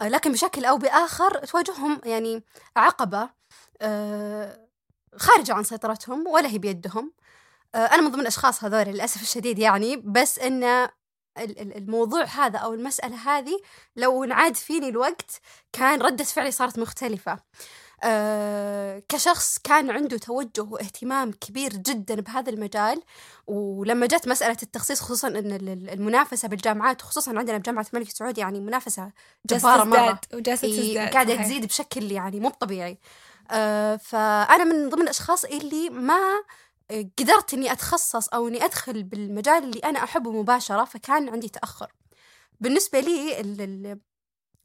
[0.00, 2.44] آه، لكن بشكل أو بآخر تواجههم يعني
[2.76, 3.30] عقبة
[5.16, 7.12] خارجة عن سيطرتهم ولا هي بيدهم.
[7.74, 10.88] أنا من ضمن الأشخاص هذول للأسف الشديد يعني بس إن
[11.58, 13.60] الموضوع هذا أو المسألة هذه
[13.96, 15.40] لو انعاد فيني الوقت
[15.72, 17.38] كان ردة فعلي صارت مختلفة.
[18.04, 23.02] أه كشخص كان عنده توجه واهتمام كبير جدا بهذا المجال
[23.46, 25.52] ولما جت مسألة التخصيص خصوصا أن
[25.92, 29.12] المنافسة بالجامعات خصوصا عندنا بجامعة الملك سعود يعني منافسة
[29.46, 30.20] جبارة مرة.
[30.34, 30.66] وجالسة
[31.10, 32.98] قاعدة تزيد بشكل يعني مو طبيعي
[33.50, 36.20] أه فأنا من ضمن الأشخاص اللي ما
[36.90, 41.92] قدرت إني أتخصص أو إني أدخل بالمجال اللي أنا أحبه مباشرة فكان عندي تأخر.
[42.60, 43.40] بالنسبة لي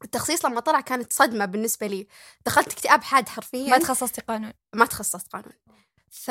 [0.04, 2.06] التخصيص لما طلع كانت صدمة بالنسبة لي.
[2.46, 3.70] دخلت اكتئاب حاد حرفيا.
[3.70, 4.52] ما تخصصتي قانون.
[4.74, 5.52] ما تخصصت قانون.
[6.10, 6.30] ف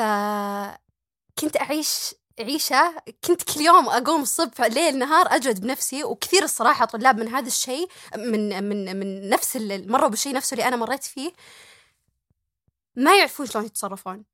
[1.38, 7.20] كنت أعيش عيشة كنت كل يوم أقوم الصبح ليل نهار أجهد بنفسي وكثير الصراحة طلاب
[7.20, 11.32] من هذا الشيء من من من نفس مروا بالشيء نفسه اللي أنا مريت فيه.
[12.96, 14.24] ما يعرفون شلون يتصرفون.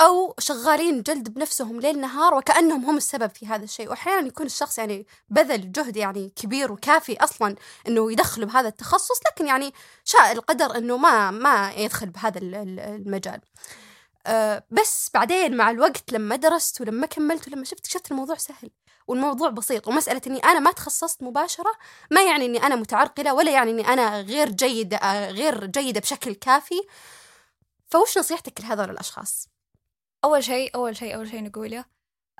[0.00, 3.90] أو شغالين جلد بنفسهم ليل نهار وكأنهم هم السبب في هذا الشيء.
[3.90, 7.56] وأحيانا يكون الشخص يعني بذل جهد يعني كبير وكافي أصلا
[7.88, 9.72] أنه يدخل بهذا التخصص لكن يعني
[10.04, 13.40] شاء القدر أنه ما ما يدخل بهذا المجال.
[14.26, 18.70] أه بس بعدين مع الوقت لما درست ولما كملت ولما شفت اكتشفت الموضوع سهل
[19.06, 19.88] والموضوع بسيط.
[19.88, 21.72] ومسألة إني أنا ما تخصصت مباشرة
[22.10, 26.34] ما يعني إني أنا متعرقلة ولا يعني إني أنا غير جيدة آه، غير جيدة بشكل
[26.34, 26.80] كافي.
[27.88, 29.55] فوش نصيحتك لهذول الأشخاص؟
[30.26, 31.84] أول شيء أول شيء أول شيء نقوله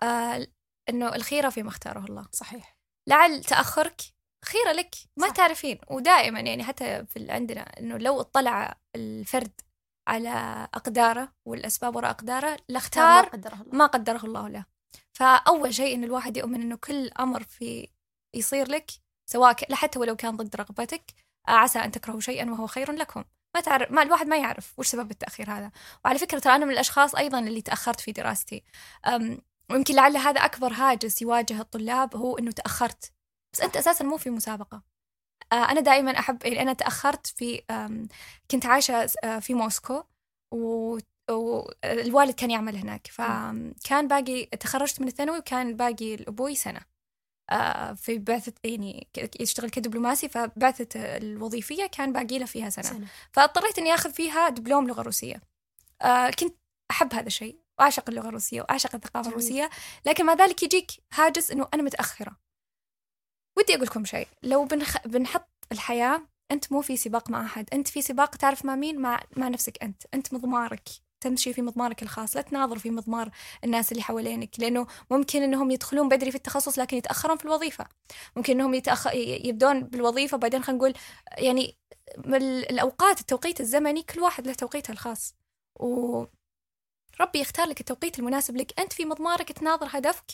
[0.03, 0.47] آه
[0.89, 2.27] إنه الخيرة فيما اختاره الله.
[2.33, 2.77] صحيح.
[3.09, 4.01] لعل تأخرك
[4.45, 4.95] خيرة لك.
[5.17, 5.35] ما صح.
[5.35, 5.79] تعرفين.
[5.91, 9.61] ودائما يعني حتى في عندنا إنه لو اطلع الفرد
[10.09, 14.65] على أقداره والأسباب وراء أقداره لاختار ما قدره الله, ما قدره الله له.
[15.13, 17.89] فأول شيء إن الواحد يؤمن إنه كل أمر في
[18.37, 18.91] يصير لك
[19.31, 21.05] سواء حتى ولو كان ضد رغبتك
[21.49, 23.25] عسى أن تكرهوا شيئا وهو خير لكم.
[23.57, 25.71] ما تعرف ما الواحد ما يعرف وش سبب التأخير هذا.
[26.05, 28.65] وعلى فكرة ترى أنا من الأشخاص أيضا اللي تأخرت في دراستي.
[29.71, 33.13] ويمكن لعل هذا أكبر هاجس يواجه الطلاب هو أنه تأخرت.
[33.53, 34.83] بس أنت أساسا مو في مسابقة.
[35.53, 37.63] آه، أنا دائما أحب يعني أنا تأخرت في
[38.51, 40.03] كنت عايشة آه، في موسكو.
[40.55, 40.99] و
[41.31, 43.07] والوالد كان يعمل هناك.
[43.07, 46.81] فكان باقي تخرجت من الثانوي وكان باقي الأبوي سنة.
[46.81, 46.96] آه،
[47.97, 49.09] في بعثة يعني
[49.41, 53.07] يشتغل كدبلوماسي فبعثة الوظيفية كان باقي له فيها سنة, سنة.
[53.33, 55.41] فاضطريت إني آخذ فيها دبلوم لغة روسية.
[56.03, 56.55] آه، كنت
[56.91, 59.39] أحب هذا الشيء وأعشق اللغة الروسية وأعشق الثقافة جميل.
[59.39, 59.71] الروسية.
[60.07, 62.37] لكن مع ذلك يجيك هاجس إنه أنا متأخرة.
[63.59, 65.07] ودي أقول لكم شيء لو بنخ...
[65.07, 69.21] بنحط الحياة أنت مو في سباق مع أحد أنت في سباق تعرف مع مين؟ مع,
[69.37, 70.03] مع نفسك أنت.
[70.15, 70.89] أنت مضمارك.
[71.21, 73.31] تمشي في مضمارك الخاص لا تناظر في مضمار
[73.65, 77.87] الناس اللي حوالينك لأنه ممكن أنهم يدخلون بدري في التخصص لكن يتأخرون في الوظيفة.
[78.37, 79.07] ممكن أنهم يتأخ...
[79.17, 80.95] يبدون بالوظيفة بعدين خلينا نقول
[81.39, 81.77] يعني
[82.71, 85.35] الأوقات التوقيت الزمني كل واحد له توقيته الخاص.
[85.81, 86.25] و
[87.21, 88.81] ربي يختار لك التوقيت المناسب لك.
[88.81, 90.25] أنت في مضمارك تناظر هدفك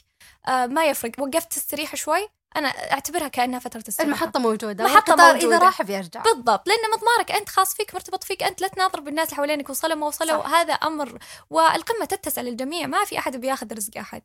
[0.49, 1.13] آه ما يفرق.
[1.21, 5.57] وقفت تستريح شوي أنا أعتبرها كأنها فترة استراحه المحطة موجودة محطة والقطار موجودة.
[5.57, 6.23] إذا راح بيرجع.
[6.23, 9.95] بالضبط لأن مضمارك أنت خاص فيك مرتبط فيك أنت لا تناظر بالناس اللي حوالينك وصلوا
[9.95, 10.55] ما وصلوا صح.
[10.55, 11.19] هذا أمر
[11.51, 14.23] والقمة تتسع للجميع ما في أحد بياخذ رزق أحد.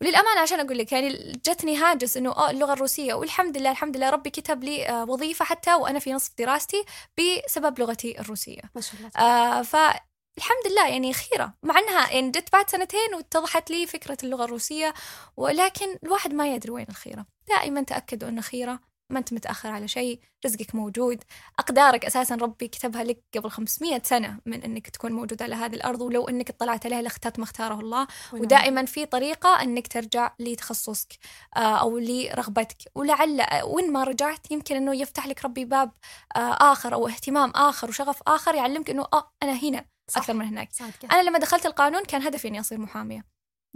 [0.00, 4.10] وللأمانة عشان أقول لك يعني جتني هاجس إنه آه اللغة الروسية والحمد لله الحمد لله
[4.10, 6.84] ربي كتب لي آه وظيفة حتى وأنا في نصف دراستي
[7.18, 8.62] بسبب لغتي الروسية.
[8.74, 9.10] ما شاء الله.
[9.16, 9.62] آه
[10.36, 11.54] فالحمد لله يعني خيرة.
[11.62, 14.94] مع أنها يعني جت بعد سنتين واتضحت لي فكرة اللغة الروسية
[15.36, 17.26] ولكن الواحد ما يدري وين الخيرة.
[17.48, 18.80] دائما تأكدوا أنه خيرة
[19.10, 21.24] ما أنت متأخر على شيء رزقك موجود.
[21.58, 26.00] أقدارك أساسا ربي كتبها لك قبل 500 سنة من أنك تكون موجود على هذه الأرض
[26.00, 28.06] ولو أنك اطلعت عليها لاخترت ما اختاره الله.
[28.32, 31.12] ودائما في طريقة أنك ترجع لتخصصك
[31.56, 32.76] آه، أو لرغبتك.
[32.94, 35.92] ولعل وين ما رجعت يمكن أنه يفتح لك ربي باب
[36.36, 39.95] آه، آخر أو اهتمام آخر وشغف آخر يعلمك أنه آه أنا هنا.
[40.10, 40.18] صح.
[40.20, 40.68] أكثر من هناك.
[40.72, 43.24] صادقة أنا لما دخلت القانون كان هدفي إني أصير محامية.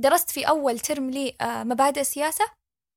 [0.00, 2.44] درست في أول ترم لي آه، مبادئ السياسة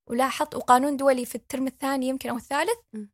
[0.09, 3.05] ولاحظت وقانون دولي في الترم الثاني يمكن أو الثالث م.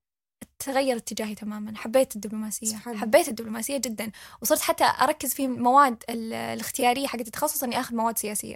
[0.59, 1.77] تغير اتجاهي تماما.
[1.77, 2.67] حبيت الدبلوماسية.
[2.67, 2.97] سبحان.
[2.97, 4.11] حبيت الدبلوماسية جدا.
[4.41, 8.55] وصرت حتى أركز في مواد ال- الاختيارية حقت التخصص إني آخذ مواد سياسية.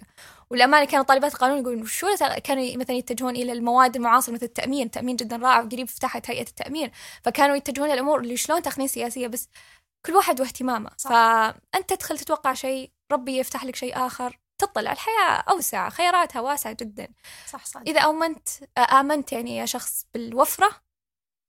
[0.49, 2.07] والأمانة كانوا طالبات القانون يقولون شو
[2.43, 4.86] كانوا مثلا يتجهون إلى المواد المعاصرة مثل التأمين.
[4.86, 6.91] التأمين جدا رائع وقريب فتحت هيئة التأمين.
[7.24, 9.49] فكانوا يتجهون إلى الأمور اللي شلون تقنية سياسية بس
[10.06, 10.89] كل واحد واهتمامه.
[10.97, 11.10] صح.
[11.10, 14.91] فأنت تدخل تتوقع شيء ربي يفتح لك شيء آخر تطلع.
[14.91, 17.08] الحياة أوسع خياراتها واسعة جدا.
[17.47, 20.70] صح صح إذا أمنت آمنت يعني يا شخص بالوفرة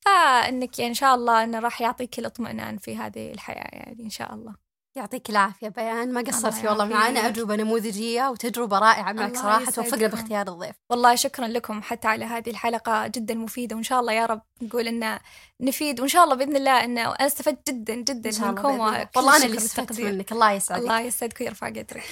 [0.04, 4.34] فإنك يعني إن شاء الله إنه راح يعطيك الاطمئنان في هذه الحياة يعني إن شاء
[4.34, 4.63] الله.
[4.96, 6.12] يعطيك العافية بيان.
[6.12, 6.84] ما قصرتي الله والله.
[6.84, 7.26] معانا.
[7.28, 9.70] أجوبة نموذجية وتجربة رائعة معك صراحة.
[9.70, 10.76] توفقنا باختيار الضيف.
[10.90, 13.76] والله شكرا لكم حتى على هذه الحلقة جدا مفيدة.
[13.76, 15.18] وإن شاء الله يا رب نقول إن
[15.60, 16.00] نفيد.
[16.00, 19.36] وإن شاء الله بإذن الله إن أنا استفدت جدا جدا إن شاء الله منكم والله
[19.36, 20.00] أنا اللي استفدت.
[20.00, 20.32] منك.
[20.32, 20.82] الله يسعدك.
[20.82, 22.04] الله يسعدك ويرفع قدرك.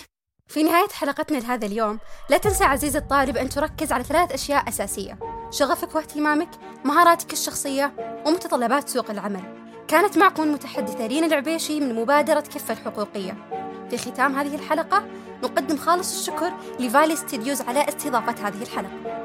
[0.46, 1.98] في نهاية حلقتنا لهذا اليوم
[2.30, 5.18] لا تنسى عزيزي الطالب أن تركز على ثلاث أشياء أساسية
[5.50, 6.48] شغفك واهتمامك
[6.84, 9.61] مهاراتك الشخصية ومتطلبات سوق العمل.
[9.92, 13.36] كانت معكم المتحدثة رينا العبيشي من مبادرة كفة الحقوقية.
[13.90, 15.04] في ختام هذه الحلقة
[15.42, 19.21] نقدم خالص الشكر لفالي ستوديوز على استضافة هذه الحلقة